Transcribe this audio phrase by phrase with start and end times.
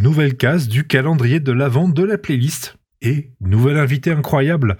[0.00, 2.76] nouvelle case du calendrier de la vente de la playlist.
[3.02, 4.76] Et nouvel invité incroyable.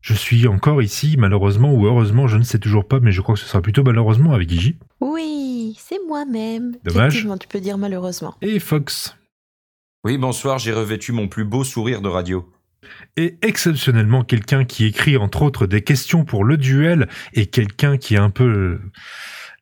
[0.00, 3.34] Je suis encore ici, malheureusement ou heureusement, je ne sais toujours pas, mais je crois
[3.34, 4.76] que ce sera plutôt malheureusement avec Gigi.
[5.00, 6.76] Oui, c'est moi-même.
[6.84, 7.26] Dommage.
[7.40, 8.34] Tu peux dire malheureusement.
[8.40, 9.16] Et Fox.
[10.04, 12.50] Oui, bonsoir, j'ai revêtu mon plus beau sourire de radio.
[13.16, 18.14] Et exceptionnellement quelqu'un qui écrit entre autres des questions pour le duel et quelqu'un qui
[18.14, 18.80] est un peu euh,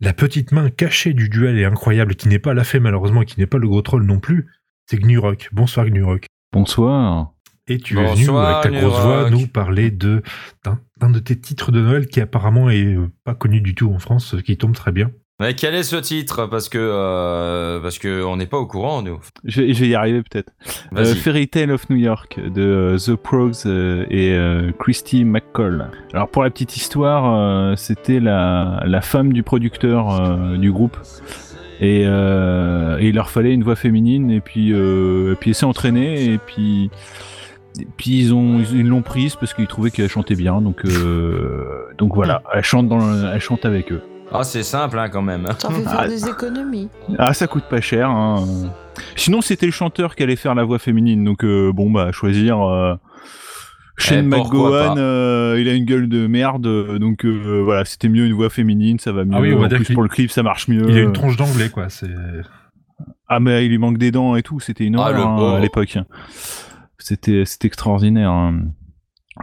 [0.00, 3.26] la petite main cachée du duel et incroyable, qui n'est pas la fée malheureusement et
[3.26, 4.46] qui n'est pas le gros troll non plus,
[4.90, 5.48] c'est Gnurok.
[5.52, 6.26] Bonsoir Gnurok.
[6.52, 7.32] Bonsoir.
[7.70, 10.22] Et tu es venu Bonsoir, avec ta grosse voix nous parler de
[10.64, 13.98] d'un de tes titres de Noël qui apparemment est euh, pas connu du tout en
[13.98, 15.10] France, ce qui tombe très bien.
[15.40, 16.46] Mais quel est ce titre?
[16.46, 19.20] Parce que euh, parce que on n'est pas au courant, nous.
[19.44, 20.50] Je, vais- je vais y arriver peut-être.
[20.96, 21.14] Euh.
[21.14, 25.90] Fairy Tale of New York de euh, The Progs euh, et euh, Christy McCall.
[26.14, 30.96] Alors pour la petite histoire, euh, c'était la, la femme du producteur euh, du groupe.
[31.80, 35.54] Et, euh, et il leur fallait une voix féminine et puis euh, et puis elle
[35.54, 36.90] s'est entraînée et puis
[37.80, 41.84] et puis ils ont ils l'ont prise parce qu'ils trouvaient qu'elle chantait bien donc euh,
[41.96, 44.02] donc voilà elle chante dans le- elle chante avec eux.
[44.30, 45.46] Ah, c'est simple, hein, quand même.
[45.58, 46.06] Ça fait faire Ah.
[46.06, 46.90] des économies.
[47.18, 48.10] Ah, ça coûte pas cher.
[48.10, 48.44] Hein.
[49.16, 51.24] Sinon, c'était le chanteur qui allait faire la voix féminine.
[51.24, 52.58] Donc, euh, bon, bah, choisir.
[53.98, 56.66] Shane Eh, pourquoi McGowan, euh, il a une gueule de merde.
[56.66, 58.98] euh, Donc, euh, voilà, c'était mieux une voix féminine.
[58.98, 59.32] Ça va mieux.
[59.34, 60.88] Ah oui, on va en plus, pour le clip, ça marche mieux.
[60.88, 62.08] Il a une tronche d'anglais quoi, c'est
[63.28, 64.60] Ah, mais il lui manque des dents et tout.
[64.60, 65.98] C'était une Ah, horreur hein, à l'époque.
[66.98, 68.30] C'était, c'était extraordinaire.
[68.30, 68.60] hein.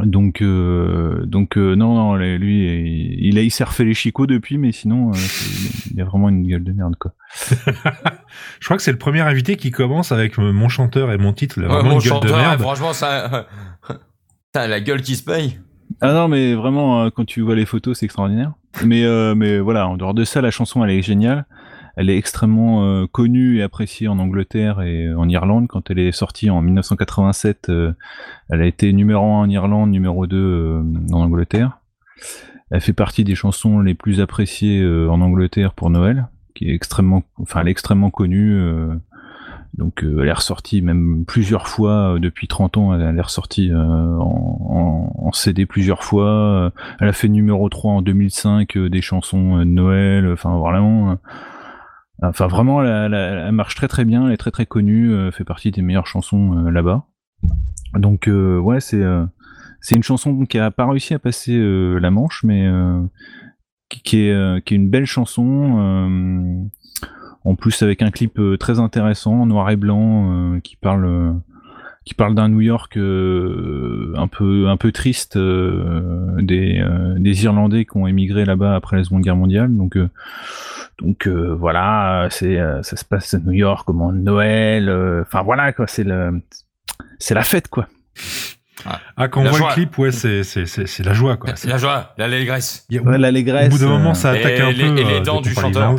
[0.03, 2.65] Donc, euh, donc euh, non, non, lui,
[3.17, 5.17] il, il a, il s'est refait les chicots depuis, mais sinon, euh,
[5.93, 7.13] il a vraiment une gueule de merde, quoi.
[8.59, 11.61] Je crois que c'est le premier invité qui commence avec mon chanteur et mon titre,
[11.61, 12.59] Ouais, mon une gueule de chanteur, merde.
[12.59, 13.47] franchement, ça.
[14.55, 15.59] La gueule qui se paye.
[16.01, 18.53] Ah non, mais vraiment, euh, quand tu vois les photos, c'est extraordinaire.
[18.83, 21.45] Mais, euh, mais voilà, en dehors de ça, la chanson, elle est géniale.
[21.95, 25.67] Elle est extrêmement euh, connue et appréciée en Angleterre et en Irlande.
[25.67, 27.93] Quand elle est sortie en 1987, euh,
[28.49, 31.79] elle a été numéro 1 en Irlande, numéro 2 euh, en Angleterre.
[32.71, 37.21] Elle fait partie des chansons les plus appréciées en Angleterre pour Noël, qui est extrêmement,
[37.37, 38.59] enfin, elle est extrêmement connue.
[39.77, 42.93] Donc euh, elle est ressortie même plusieurs fois euh, depuis 30 ans.
[42.93, 43.77] Elle, est ressortie euh,
[44.17, 46.27] en, en- en CD plusieurs fois.
[46.29, 46.69] Euh,
[46.99, 50.31] Elle a fait numéro 3 en 2005 euh, des chansons euh, de Noël.
[50.31, 51.15] Enfin vraiment, euh,
[52.23, 54.27] enfin vraiment, elle, elle- elle marche très très bien.
[54.27, 55.31] Elle est très très connue.
[55.31, 57.03] fait partie des meilleures chansons là-bas.
[57.95, 59.03] Donc ouais, c'est
[59.81, 62.67] c'est une chanson qui a pas réussi à passer la Manche, mais
[63.89, 66.69] qui, qui est qui est une belle chanson.
[67.45, 71.05] En plus avec un clip euh, très intéressant, en noir et blanc, euh, qui parle
[71.05, 71.31] euh,
[72.03, 77.43] qui parle d'un New York euh, un peu un peu triste euh, des euh, des
[77.45, 79.75] Irlandais qui ont émigré là-bas après la Seconde Guerre mondiale.
[79.75, 80.09] Donc euh,
[81.01, 84.87] donc euh, voilà, c'est euh, ça se passe à New York au moment de Noël.
[84.89, 86.41] euh, Enfin voilà quoi, c'est le
[87.19, 87.87] c'est la fête quoi.
[89.17, 89.69] Ah, quand on voit joie.
[89.69, 91.55] le clip, ouais, c'est, c'est, c'est, c'est la joie, quoi.
[91.55, 92.85] C'est- La joie, l'allégresse.
[92.91, 94.97] Ouais, au bout d'un moment, ça Et attaque un les- peu.
[94.99, 95.95] et les dents du chanteur.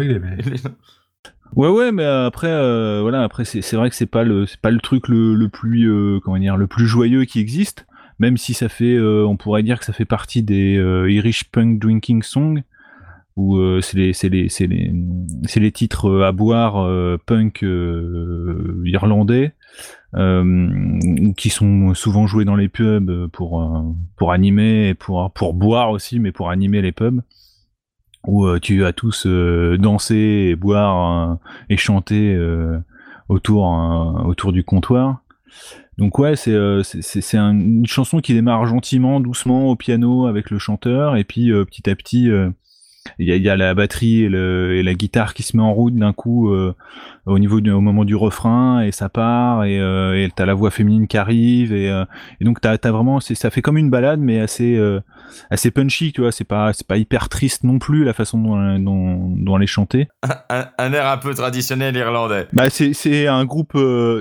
[1.54, 4.70] Ouais ouais mais après euh, voilà après c'est vrai que c'est pas le c'est pas
[4.70, 7.86] le truc le, plus euh, comment dire le plus joyeux qui existe
[8.18, 10.74] même si ça fait euh, on pourrait dire que ça fait partie des
[11.08, 12.62] Irish punk drinking songs
[13.36, 14.92] où c'est les c'est les c'est les
[15.44, 16.88] c'est les titres à boire
[17.26, 17.64] punk
[18.84, 19.54] irlandais
[21.36, 26.18] qui sont souvent joués dans les pubs pour pour animer et pour pour boire aussi
[26.18, 27.22] mais pour animer les pubs
[28.26, 31.34] où euh, tu vas tous euh, danser boire euh,
[31.70, 32.36] et chanter
[33.28, 33.64] autour
[34.24, 35.20] autour du comptoir.
[35.98, 39.76] Donc ouais, c'est euh, c'est c'est c'est un- une chanson qui démarre gentiment, doucement au
[39.76, 42.50] piano avec le chanteur et puis euh, petit à petit euh,
[43.18, 45.56] il y, a, il y a la batterie et, le, et la guitare qui se
[45.56, 46.74] met en route d'un coup euh,
[47.26, 50.70] au niveau du, au moment du refrain et ça part et euh, t'as la voix
[50.70, 52.04] féminine qui arrive et, euh,
[52.40, 55.00] et donc t'as as vraiment ça fait comme une balade mais assez euh,
[55.50, 56.32] assez punchy tu vois.
[56.32, 59.66] C'est pas c'est pas hyper triste non plus la façon dont dont, dont elle est
[59.66, 60.08] chantée.
[60.48, 62.46] Un, un air un peu traditionnel irlandais.
[62.52, 63.76] bah c'est c'est un groupe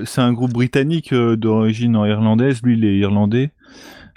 [0.05, 2.61] c'est un groupe britannique d'origine irlandaise.
[2.63, 3.51] Lui il est irlandais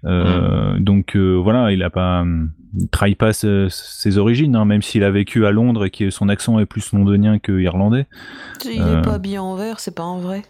[0.04, 2.24] Euh, donc euh, voilà il a pas
[2.78, 6.28] il trahit pas ses origines hein, même s'il a vécu à Londres et que son
[6.28, 8.06] accent est plus londonien que irlandais
[8.64, 8.98] Il Euh.
[9.00, 10.42] est pas habillé en vert, c'est pas en vrai.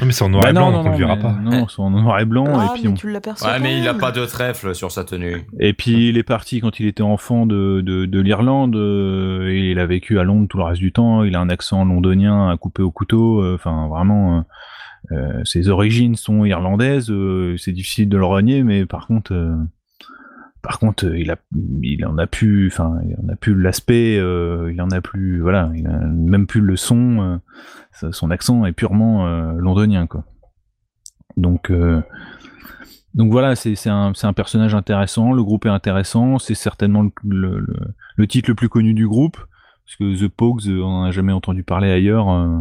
[0.00, 1.32] Non, mais c'est en noir Bah et blanc, donc on le verra mais- pas.
[1.42, 3.50] non c'est en noir et blanc ah, et puis mais on- tu l'aperçois.
[3.50, 5.46] Ouais, mais il a pas de trèfle sur sa tenue.
[5.60, 9.70] Et puis il est parti quand il était enfant de, de, de l'Irlande, euh, et
[9.70, 12.48] il a vécu à Londres tout le reste du temps, il a un accent londonien
[12.48, 14.44] à couper au couteau, euh, enfin vraiment,
[15.44, 19.56] ses origines sont irlandaises, euh, c'est difficile de le renier, mais par contre, euh,
[20.62, 24.80] Par contre, euh, il a, en a plus, enfin, il a plus l'aspect, euh, il
[24.82, 27.40] en a plus, voilà, il a même plus le son.
[28.02, 30.24] euh, son accent est purement euh, londonien, quoi.
[31.36, 32.02] Donc, euh,
[33.14, 35.32] donc voilà, c'est un, personnage intéressant.
[35.32, 36.38] Le groupe est intéressant.
[36.38, 37.66] C'est certainement le,
[38.16, 39.38] le, titre le plus connu du groupe,
[39.84, 42.58] parce que The Pogues, euh, on n'a jamais entendu parler ailleurs, euh,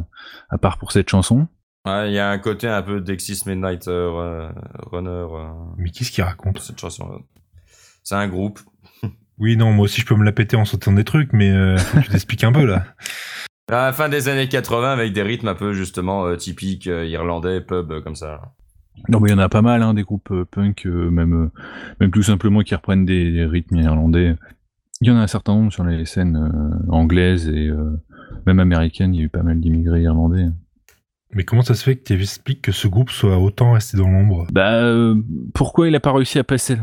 [0.50, 1.48] à part pour cette chanson.
[1.86, 4.50] Ouais, il y a un côté un peu Dexys Midnight euh,
[4.92, 5.48] Runner euh,
[5.78, 7.24] Mais qu'est-ce qu'il raconte cette chanson.
[8.04, 8.60] C'est un groupe.
[9.42, 11.78] Oui, non, moi aussi je peux me la péter en sautant des trucs, mais euh,
[11.78, 12.84] faut que tu t'expliques un peu là.
[13.72, 17.06] À la fin des années 80 avec des rythmes un peu justement euh, typiques euh,
[17.06, 18.54] irlandais, pub euh, comme ça.
[19.08, 21.34] Non, mais il y en a pas mal, hein, des groupes euh, punk, euh, même,
[21.46, 21.52] euh,
[22.02, 24.36] même tout simplement qui reprennent des, des rythmes irlandais.
[25.00, 27.98] Il y en a un certain nombre sur les scènes euh, anglaises et euh,
[28.46, 29.14] même américaines.
[29.14, 30.48] Il y a eu pas mal d'immigrés irlandais.
[31.34, 34.10] Mais comment ça se fait que tu expliques que ce groupe soit autant resté dans
[34.10, 34.48] l'ombre?
[34.52, 35.16] Bah, euh,
[35.54, 36.78] pourquoi il a pas réussi à passer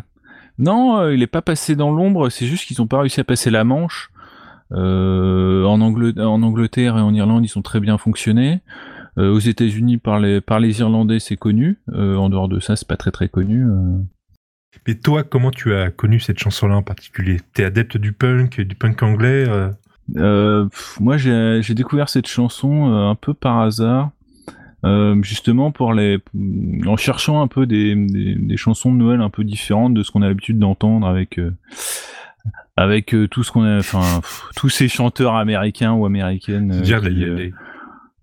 [0.59, 2.29] Non, euh, il est pas passé dans l'ombre.
[2.29, 4.11] C'est juste qu'ils ont pas réussi à passer la Manche.
[4.73, 8.61] Euh, en, Angl- en Angleterre et en Irlande, ils sont très bien fonctionnés.
[9.17, 11.79] Aux États-Unis, par les, par les Irlandais, c'est connu.
[11.91, 13.65] En dehors de ça, c'est pas très très connu.
[14.87, 17.41] Mais toi, comment tu as connu cette chanson-là en particulier?
[17.55, 19.47] T'es adepte du punk, du punk anglais
[20.15, 20.67] euh?
[20.67, 24.11] Pff, moi, j'ai découvert cette chanson un peu par hasard,
[24.85, 26.19] euh, justement pour les,
[26.87, 30.11] en cherchant un peu des, des, des chansons de Noël un peu différentes de ce
[30.11, 31.53] qu'on a l'habitude d'entendre avec euh,
[32.77, 34.21] avec euh, tout ce qu'on a, enfin
[34.55, 37.53] tous ces chanteurs américains ou américaines, C'est-à-dire qui, les,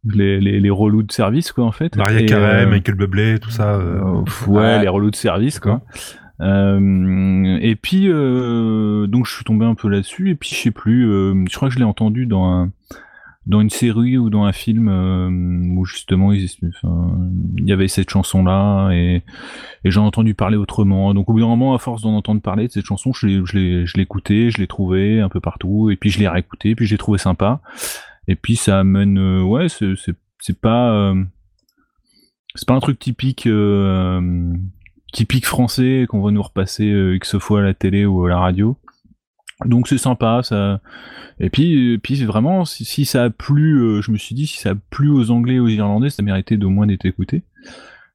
[0.05, 1.95] les- les, les, relous de service quoi en fait.
[1.95, 3.79] Maria Carey, Michael Bublé, tout ça.
[3.79, 4.81] ouais, ouais.
[4.81, 5.81] les relous de service, quoi.
[6.41, 10.29] Euh, et puis, euh, donc, je suis tombé un peu là-dessus.
[10.31, 11.09] Et puis, je sais plus.
[11.09, 12.71] euh, je crois que je l'ai entendu dans un,
[13.45, 15.29] dans une série ou dans un film euh,
[15.75, 16.47] où justement il
[17.65, 19.21] y avait cette chanson-là et,
[19.83, 21.13] et j'en ai entendu parler autrement.
[21.13, 23.41] Donc, au bout d'un moment, à force d'en entendre parler de cette chanson, je l'ai,
[23.45, 25.89] je l'ai, je l'ai écouté, je l'ai trouvé un peu partout.
[25.91, 27.59] Et puis, je l'ai réécouté, puis je l'ai trouvé sympa.
[28.29, 30.91] Et puis, ça amène, euh, ouais, c'est pas.
[30.91, 31.23] euh,
[32.55, 34.53] c'est pas un truc typique euh,
[35.11, 38.39] typique français qu'on va nous repasser euh, X fois à la télé ou à la
[38.39, 38.77] radio.
[39.65, 40.79] Donc c'est sympa, ça.
[41.39, 44.71] Et puis, puis vraiment, si, ça a plu, euh, je me suis dit, si ça
[44.71, 47.43] a plu aux Anglais et aux Irlandais, ça méritait d'au moins d'être écouté.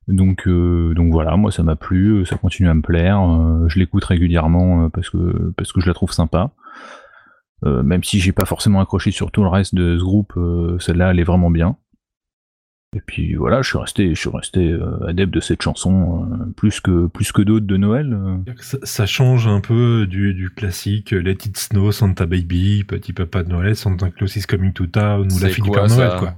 [0.06, 3.20] Donc, euh, donc voilà, moi ça m'a plu, euh, ça continue à me plaire.
[3.20, 6.52] euh, je l'écoute régulièrement euh, parce que parce que je la trouve sympa.
[7.64, 10.78] Euh, même si j'ai pas forcément accroché sur tout le reste de ce groupe, euh,
[10.78, 11.76] celle-là elle est vraiment bien.
[12.96, 16.36] Et puis voilà, je suis resté, je suis resté euh, adepte de cette chanson euh,
[16.56, 18.14] plus que plus que d'autres de Noël.
[18.14, 18.38] euh.
[18.60, 23.42] Ça, ça change un peu du, du classique Let It Snow, Santa Baby, Petit Papa
[23.42, 25.96] de Noël, Santa Claus is Coming to Town ou La C'est fille du quoi, Père
[25.96, 26.34] Noël, quoi.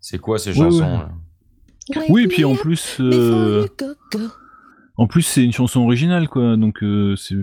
[0.00, 1.98] C'est quoi ces Ouais, chansons ouais.
[1.98, 2.02] là?
[2.08, 3.66] Oui, et puis en plus, euh,
[4.96, 7.36] en plus c'est une chanson originale quoi, donc euh, c'est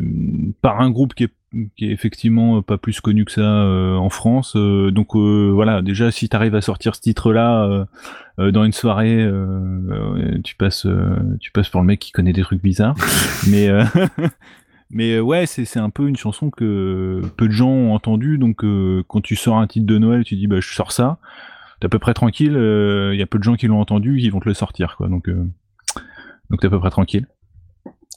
[0.61, 1.33] par un groupe qui est
[1.77, 4.55] qui est effectivement pas plus connu que ça euh, en France.
[4.57, 7.85] euh, donc euh, voilà, déjà si t'arrives à sortir ce titre-là euh,
[8.39, 12.11] euh, dans une soirée, euh, euh, tu passes euh, tu passes pour le mec qui
[12.11, 12.95] connaît des trucs bizarres.
[13.49, 13.85] mais euh,
[14.91, 18.37] mais euh, ouais, c'est c'est un peu une chanson que peu de gens ont entendu.
[18.37, 21.17] Donc euh, quand tu sors un titre de Noël, tu dis bah je sors ça.
[21.79, 22.53] T'es à peu près tranquille.
[22.53, 25.07] Il y a peu de gens qui l'ont entendu, qui vont te le sortir quoi.
[25.07, 25.45] Donc euh,
[26.49, 27.27] donc t'es à peu près tranquille.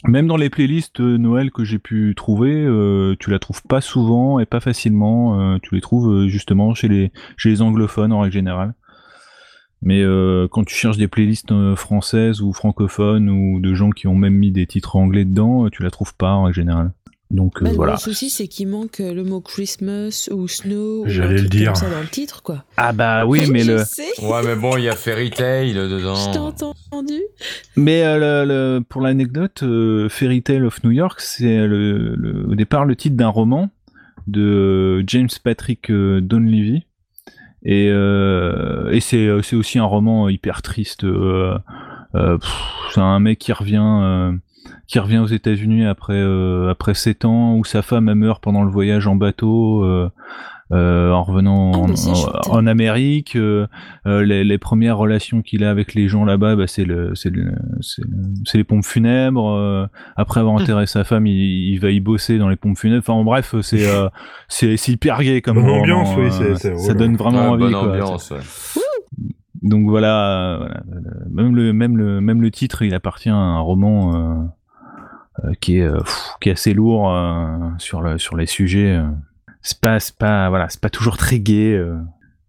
[0.04, 4.38] Même dans les playlists Noël que j'ai pu trouver, euh, tu la trouves pas souvent
[4.38, 5.40] et pas facilement.
[5.40, 8.74] euh, tu les trouves euh, justement chez les, anglophones en règle générale.
[9.82, 10.04] Mais
[10.50, 14.52] quand tu cherches des playlists françaises ou francophones ou de gens qui ont même mis
[14.52, 16.92] des titres anglais dedans, tu la trouves pas en règle générale.
[17.30, 17.92] Donc euh, Bah, le voilà.
[17.92, 21.66] gros souci, c'est qu'il manque euh, le mot Christmas ou snow ou J'allais le dire.
[21.68, 22.64] comme ça dans le titre, quoi.
[22.76, 26.14] Ah bah oui, mais le, sais, Ouais, mais bon, il y a Fairy Tail dedans.
[26.16, 27.20] je t'ai entendu.
[27.76, 32.46] Mais euh, le- le- pour l'anecdote, euh, Fairy Tale of New York, c'est le, le-
[32.50, 33.70] au départ le titre d'un roman
[34.26, 36.84] de James Patrick euh, Donlevy.
[37.62, 41.04] Et, euh, et c'est, c'est aussi un roman hyper triste.
[41.04, 41.56] euh,
[42.14, 42.50] euh, pff,
[42.94, 44.32] c'est un mec qui revient, euh,
[44.86, 48.62] qui revient aux États-Unis après euh, après sept ans, où sa femme elle meurt pendant
[48.64, 49.82] le voyage en bateau.
[49.84, 50.10] euh,
[50.72, 53.66] euh, en revenant Ah, en, bah, en- en Amérique, euh,
[54.06, 57.30] euh, les, les premières relations qu'il a avec les gens là-bas, bah, c'est le, c'est
[57.30, 57.50] le,
[57.80, 58.08] c'est le-
[58.44, 59.50] c'est les pompes funèbres.
[59.50, 63.00] euh, après avoir enterré sa femme, il, il va y bosser dans les pompes funèbres.
[63.02, 64.08] Enfin, en bref, c'est, euh,
[64.48, 66.94] c'est, c'est hyper gay comme Bonne roman, ambiance, oui, euh, c'est- c'est- ça voilà.
[66.94, 67.62] donne vraiment Ouais, envie.
[67.64, 67.88] bonne quoi.
[67.90, 68.38] ambiance, ouais.
[69.62, 70.68] Donc voilà, euh,
[71.30, 74.44] même le, même le, même le titre, il appartient à un roman euh,
[75.44, 76.00] euh, qui est, euh,
[76.40, 77.12] qui est assez lourd
[77.78, 79.00] sur le, sur les sujets.
[79.62, 81.78] C'est pas, c'est pas, voilà, c'est pas toujours très gai,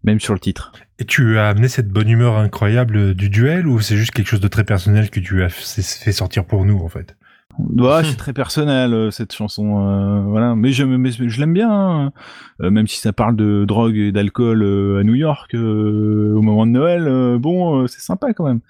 [0.04, 0.72] même sur le titre.
[0.98, 4.40] Et tu as amené cette bonne humeur incroyable du duel ou c'est juste quelque chose
[4.40, 7.16] de très personnel que tu as fait sortir pour nous en fait?
[7.58, 10.54] Ouais, c'est très personnel euh, cette chanson, euh, voilà.
[10.54, 12.12] Mais je, mais je l'aime bien, hein.
[12.60, 16.66] Euh, même si ça parle de drogue et d'alcool euh, à New York au moment
[16.66, 17.38] de Noël.
[17.38, 18.60] bon, c'est sympa quand même.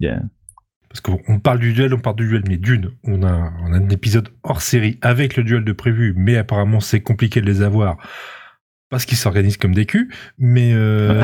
[0.00, 0.22] Yeah.
[0.88, 3.72] Parce qu'on on parle du duel, on parle du duel, mais d'une, on a, on
[3.72, 7.46] a un épisode hors série avec le duel de prévu, mais apparemment c'est compliqué de
[7.46, 7.98] les avoir
[8.90, 10.08] parce qu'ils s'organisent comme des culs.
[10.38, 11.22] Mais euh,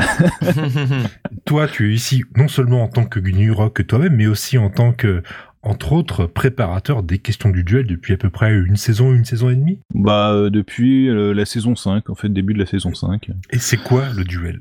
[1.45, 4.69] toi, tu es ici non seulement en tant que Gnu Rock toi-même, mais aussi en
[4.69, 5.23] tant que,
[5.65, 9.49] entre autres, préparateur des questions du duel depuis à peu près une saison, une saison
[9.49, 9.79] et demie?
[9.93, 13.29] Bah euh, depuis euh, la saison 5, en fait début de la saison 5.
[13.51, 14.59] Et c'est quoi le duel?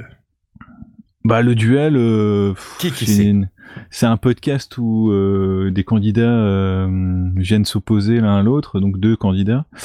[1.25, 3.25] Bah le duel, euh, Qui qui c'est c'est?
[3.26, 3.49] une-
[3.90, 9.16] c'est un podcast où euh, des candidats euh, viennent s'opposer l'un à l'autre, donc deux
[9.16, 9.78] candidats, euh,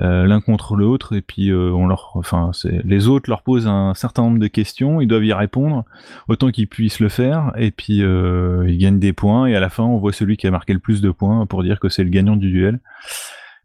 [0.00, 3.92] l'un contre l'autre, et puis euh, on leur, enfin c'est les autres leur posent un
[3.94, 5.84] certain nombre de questions, ils doivent y répondre
[6.28, 9.68] autant qu'ils puissent le faire, et puis euh, ils gagnent des points, et à la
[9.68, 12.02] fin on voit celui qui a marqué le plus de points pour dire que c'est
[12.04, 12.80] le gagnant du duel.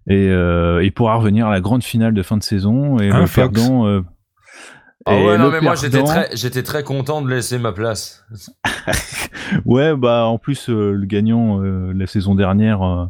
[0.08, 3.22] Et euh, il pourra revenir à la grande finale de fin de saison, et Hein,
[3.22, 3.88] le Fox perdant.
[3.88, 4.02] euh,
[5.06, 8.26] Ah ouais, non, mais moi j'étais très, j'étais très content de laisser ma place.
[9.66, 13.06] Ouais, bah en plus euh, le gagnant euh, la saison dernière euh,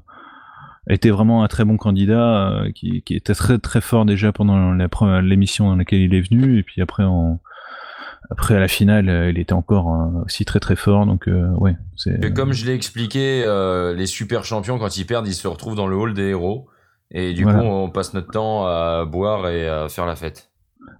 [0.88, 4.74] était vraiment un très bon candidat euh, qui, qui était très très fort déjà pendant
[5.22, 7.40] l'émission dans laquelle il est venu et puis après en
[8.30, 11.28] après à la finale euh, il était encore euh, aussi très très fort donc
[11.60, 13.44] ouais c'est comme je l'ai expliqué,
[13.96, 16.68] les super champions, quand ils perdent, ils se retrouvent dans le hall des héros.
[17.12, 17.60] Et du Voilà.
[17.60, 20.50] coup, on passe notre temps à boire et à faire la fête.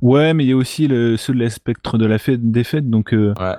[0.02, 2.90] ouais mais il y a aussi le, ceux de la spectre de la fête défaite
[2.90, 3.56] donc euh, Ouais.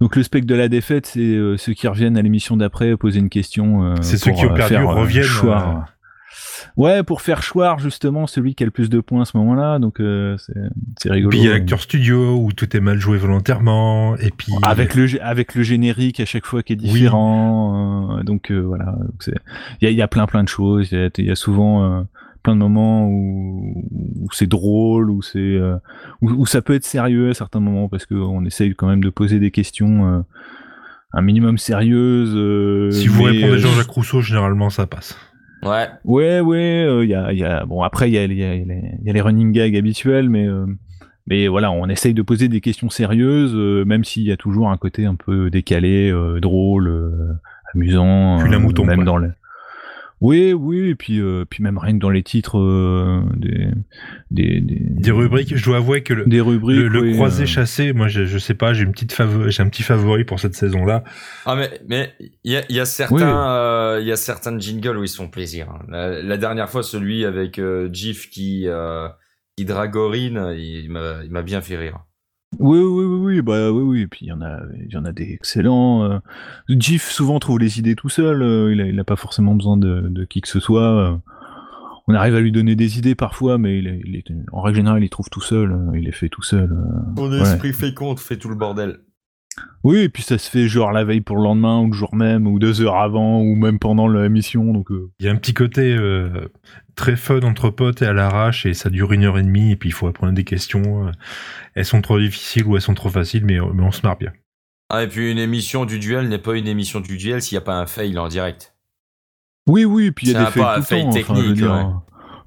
[0.00, 3.18] Donc le spectre de la défaite c'est euh, ceux qui reviennent à l'émission d'après poser
[3.20, 5.68] une question euh, C'est ceux qui ont euh, perdu faire, euh, reviennent, choir.
[5.76, 5.80] euh,
[6.76, 9.78] Ouais, pour faire choir justement celui qui a le plus de points à ce moment-là,
[9.78, 10.52] donc euh, c'est
[10.98, 11.30] c'est rigolo.
[11.30, 14.94] Puis il y a l'acteur studio où tout est mal joué volontairement, et puis avec
[14.94, 16.90] le avec le générique à chaque fois qui est Oui.
[16.92, 18.94] différent, euh, donc euh, voilà.
[19.80, 20.90] Il y a, y a plein plein de choses.
[20.92, 22.02] Il y y a souvent euh,
[22.42, 23.84] plein de moments où,
[24.20, 25.76] où c'est drôle, où c'est euh,
[26.22, 29.10] où, où ça peut être sérieux à certains moments parce qu'on essaye quand même de
[29.10, 30.20] poser des questions euh,
[31.12, 32.34] un minimum sérieuses.
[32.36, 35.16] euh, si vous mais, répondez euh, Jean-Jacques Rousseau, généralement ça passe.
[35.62, 35.88] Ouais.
[36.04, 38.32] Ouais, ouais, euh, il y, a, il y a bon après il y a, il
[38.32, 40.64] y, a, il y a les- il y a les running gags habituels, mais euh,
[41.26, 44.70] mais voilà, on essaye de poser des questions sérieuses, euh, même s'il y a toujours
[44.70, 47.32] un côté un peu décalé, euh, drôle, euh,
[47.74, 49.04] amusant, euh, mouton, même quoi.
[49.04, 49.32] dans le.
[50.20, 53.68] Oui, oui, et puis euh, puis même rien que dans les titres euh, des,
[54.30, 57.44] des des Des rubriques, je dois avouer que le, des rubriques, le, le oui, croisé
[57.44, 59.16] euh, chassé, moi je, je sais pas, j'ai une petite
[59.48, 61.04] j'ai un petit favori pour cette saison-là.
[61.46, 62.12] Ah mais mais
[62.44, 65.08] il y a, il y a certains euh, il y a certains jingles où ils
[65.08, 65.70] se font plaisir.
[65.70, 65.86] hein.
[65.88, 69.08] La, la dernière fois celui avec euh, Jif qui euh,
[69.56, 71.98] qui dragorine, il m'a il m'a bien fait rire.
[72.58, 74.00] Oui, oui, oui, oui, bah oui, oui.
[74.02, 76.02] Et puis il y en a, il y en a des excellents.
[76.04, 76.18] euh.
[76.68, 78.42] Jif souvent trouve les idées tout seul.
[78.42, 80.82] euh, il, a, il a pas forcément besoin de, de qui que ce soit.
[81.12, 81.16] euh.
[82.08, 84.78] On arrive à lui donner des idées parfois, mais il est, il est- en règle
[84.78, 85.78] générale, il les trouve tout seul.
[85.94, 86.72] Il les fait tout seul.
[86.72, 87.20] euh.
[87.40, 87.42] Ouais.
[87.42, 88.98] esprit fécond fait tout le bordel.
[89.82, 92.14] Oui, et puis ça se fait genre la veille pour le lendemain, ou le jour
[92.14, 94.72] même, ou deux heures avant, ou même pendant l'émission.
[94.72, 96.48] Donc euh, Il y a un petit côté euh,
[96.94, 99.76] très fun entre potes et à l'arrache, et ça dure une heure et demie, et
[99.76, 101.08] puis il faut apprendre des questions.
[101.08, 101.10] euh,
[101.74, 104.32] Elles sont trop difficiles ou elles sont trop faciles, mais, mais on se marre bien.
[104.92, 107.62] Ah et puis une émission du duel n'est pas une émission du duel s'il n'y
[107.62, 108.74] a pas un fail en direct.
[109.68, 110.06] oui, oui.
[110.06, 111.08] Et puis il y a des fails tout le fail temps.
[111.10, 111.84] enfin, je veux technique, dire, ouais.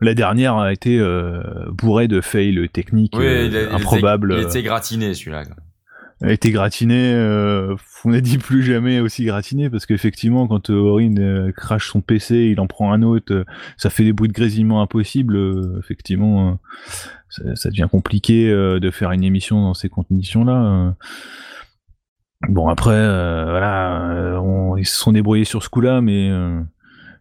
[0.01, 1.41] La dernière a été euh,
[1.71, 4.35] bourrée de fails techniques Oui, euh, improbables.
[4.37, 5.43] il était gratiné celui-là.
[6.31, 7.13] Été gratiné.
[7.13, 7.75] euh,
[8.05, 12.01] on n'a dit plus jamais aussi gratiné parce qu'effectivement, quand euh, Aurine euh, crache son
[12.01, 13.45] PC, il en prend un autre, euh,
[13.77, 15.35] ça fait des bruits de grésillement impossibles.
[15.35, 16.59] euh, effectivement,
[17.41, 20.63] euh, ça, devient compliqué euh, de faire une émission dans ces conditions-là.
[20.63, 20.91] euh.
[22.49, 26.61] Bon après, euh, voilà, euh, ils se sont débrouillés sur ce coup-là, mais euh,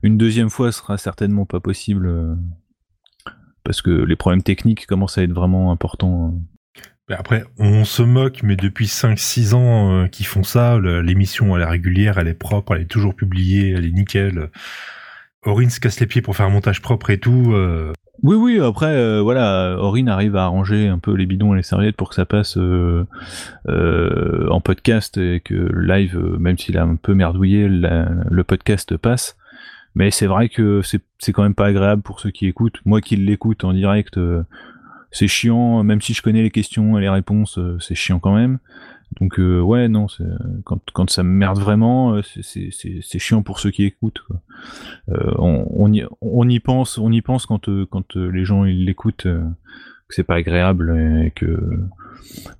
[0.02, 2.06] une deuxième fois sera certainement pas possible.
[2.06, 2.35] euh,
[3.64, 6.35] parce que les problèmes techniques commencent à être vraiment importants.
[7.19, 11.66] Après, on se moque, mais depuis 5-6 ans euh, qu'ils font ça, l'émission elle est
[11.66, 14.50] régulière, elle est propre, elle est toujours publiée, elle est nickel.
[15.45, 17.52] Aurine se casse les pieds pour faire un montage propre et tout.
[17.52, 17.92] euh,
[18.23, 21.62] Oui, oui, après, euh, voilà, Aurine arrive à arranger un peu les bidons et les
[21.62, 22.57] serviettes pour que ça passe
[23.66, 29.37] en podcast et que live, même s'il a un peu merdouillé, le podcast passe.
[29.95, 30.81] Mais c'est vrai que
[31.19, 32.81] c'est quand même pas agréable pour ceux qui écoutent.
[32.87, 34.19] Moi qui l'écoute en direct,
[35.12, 38.35] c'est chiant, même si je connais les questions et les réponses, euh, c'est chiant quand
[38.35, 38.59] même.
[39.21, 40.25] Donc euh, ouais, non, c'est-
[40.64, 44.23] quand, quand ça me merde vraiment, euh, c'est- chiant pour ceux qui écoutent.
[44.26, 44.40] quoi.
[45.11, 48.45] Euh, on, on, y, on y pense, on y pense quand, euh, quand euh, les
[48.47, 49.45] gens ils l'écoutent, euh,
[50.09, 51.59] c'est pas agréable et que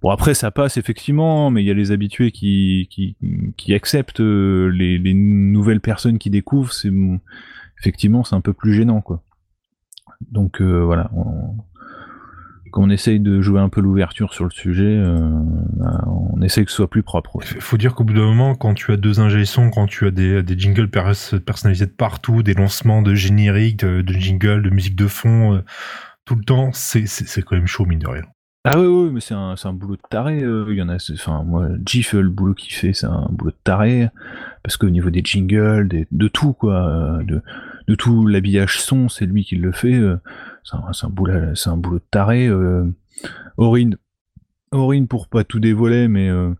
[0.03, 3.17] bon après ça passe effectivement, mais il y a les habitués qui qui,
[3.57, 6.91] qui acceptent euh, les, les nouvelles personnes qui découvrent, c'est
[7.79, 9.23] effectivement c'est un peu plus gênant quoi.
[10.31, 11.11] Donc euh, voilà,
[12.73, 15.19] quand on essaye de jouer un peu l'ouverture sur le sujet, euh,
[15.77, 17.39] bah, on essaye que ce soit plus propre.
[17.55, 20.11] Il faut dire qu'au bout d'un moment, quand tu as deux ingé quand tu as
[20.11, 24.97] des, des jingles personnalisés de partout, des lancements de génériques, de, de jingles, de musique
[24.97, 25.61] de fond, euh,
[26.25, 27.05] tout le temps, c'est
[27.43, 28.23] quand même chaud, mine de rien.
[28.65, 30.43] Ah oui, oui, mais c'est un, un boulot de taré.
[30.43, 33.51] Euh, il y en a, enfin, moi, GIF, le boulot qu'il fait, c'est un boulot
[33.51, 34.09] de taré.
[34.63, 37.43] Parce qu'au niveau des jingles, des, de tout, quoi, de,
[37.93, 40.01] de tout l'habillage son, c'est lui qui le fait
[40.65, 42.47] c'est un, boulot, c'est un boulot de taré.
[42.47, 42.85] Euh,
[43.57, 43.97] Aurine,
[44.71, 46.51] Aurine pour pas tout dévoiler, mais euh,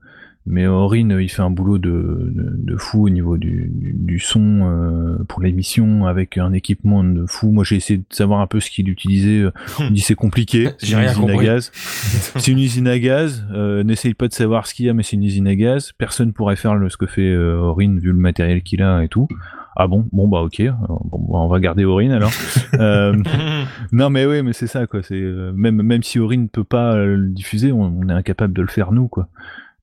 [0.45, 5.25] mais Aurine, il fait un boulot de, de, fou au niveau du, du, son euh,
[5.29, 7.53] pour l'émission avec un équipement de fou.
[7.53, 9.45] Moi, j'ai essayé de savoir un peu ce qu'il utilisait.
[9.79, 10.71] Il dit c'est compliqué.
[10.79, 11.71] C'est une usine à gaz.
[11.73, 13.47] c'est une usine à gaz.
[13.85, 15.93] N'essaye pas de savoir ce qu'il y a, mais c'est une usine à gaz.
[15.97, 19.29] Personne pourrait faire le, ce que fait Aurine vu le matériel qu'il a et tout.
[19.75, 22.31] Ah bon, bon bah ok, bon, bah, on va garder Aurine alors.
[22.75, 23.17] euh,
[23.93, 25.03] non mais oui, mais c'est ça quoi.
[25.03, 28.53] C'est euh, même même si Aurine ne peut pas euh, le diffuser, on, est incapable
[28.53, 29.29] de le faire nous quoi.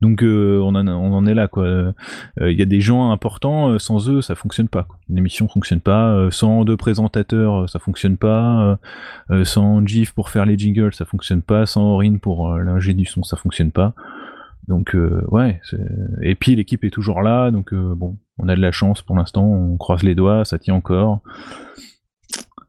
[0.02, 1.94] Donc euh, on, en, on en est là quoi.
[2.40, 4.84] Il y a des gens importants, sans eux ça fonctionne pas.
[4.84, 4.98] Quoi.
[5.10, 6.30] Une émission fonctionne pas.
[6.32, 8.80] sans deux présentateurs ça fonctionne pas.
[9.44, 11.66] sans GIF pour faire les jingles ça fonctionne pas.
[11.66, 13.94] Sans Aurine pour l'ingé du son ça fonctionne pas.
[14.70, 15.60] Donc euh, ouais,
[16.22, 19.16] et puis l'équipe est toujours là, donc euh, bon, on a de la chance pour
[19.16, 21.22] l'instant, on croise les doigts, ça tient encore.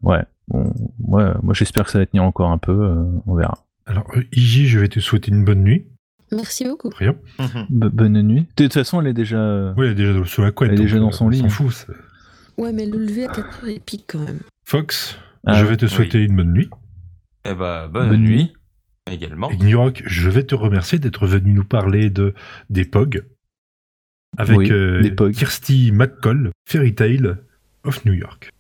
[0.03, 3.65] Ouais, bon, moi j'espère que ça va tenir encore un peu, euh, on verra.
[3.87, 5.87] Alors Iji, je vais te souhaiter une bonne nuit.
[6.33, 6.91] Merci beaucoup.
[6.97, 7.17] Rien.
[7.71, 8.47] bonne nuit.
[8.57, 9.75] De toute façon, elle est déjà.
[9.77, 10.71] Oui, elle est déjà sous la couette.
[10.71, 11.43] Elle est déjà dans son lit.
[11.45, 11.87] On s'en fout.
[12.57, 14.39] Ouais, mais le lever à 4 heures est pique quand même.
[14.65, 16.71] Fox, ah je vais te souhaiter une bonne nuit.
[17.45, 18.53] Eh bah, bonne, nuit
[19.11, 19.51] également.
[19.75, 22.35] Rock, je vais te remercier d'être venu nous parler de
[22.69, 23.25] des POG
[24.37, 27.39] avec euh, Kirsty McCall, Fairy Tale
[27.85, 28.51] of New York.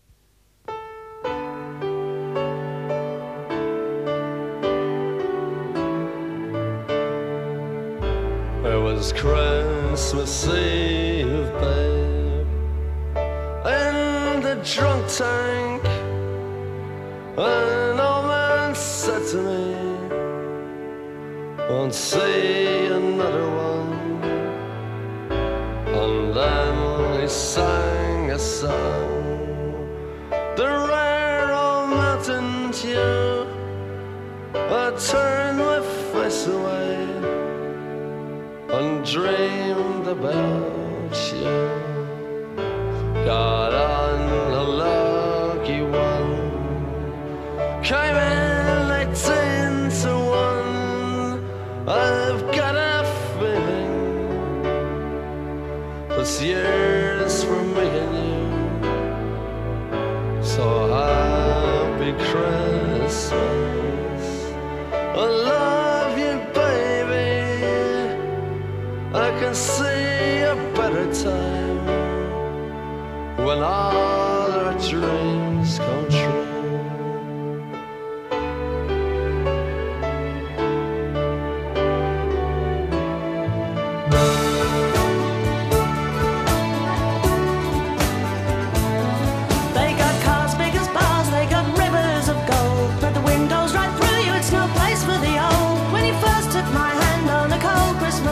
[8.62, 12.46] There was Christmas Eve, babe,
[13.64, 15.82] in the drunk tank.
[17.36, 19.90] An old man said to me.
[21.70, 23.69] won't say another one.
[28.60, 29.88] Song,
[30.54, 33.48] the rare old mountain tune.
[34.54, 35.80] I turned my
[36.12, 36.94] face away
[38.76, 41.56] and dreamed about you.
[43.24, 45.99] Got on a lucky one,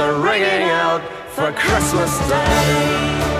[0.00, 3.39] Are ringing out for Christmas Day.